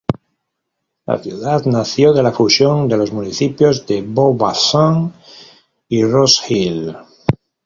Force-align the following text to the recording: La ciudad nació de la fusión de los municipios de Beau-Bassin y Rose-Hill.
La 1.09 1.17
ciudad 1.25 1.63
nació 1.67 2.11
de 2.15 2.23
la 2.27 2.31
fusión 2.37 2.87
de 2.93 2.97
los 3.01 3.11
municipios 3.17 3.85
de 3.85 4.01
Beau-Bassin 4.01 5.11
y 5.89 6.03
Rose-Hill. 6.03 6.95